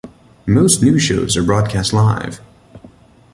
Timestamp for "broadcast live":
1.43-2.41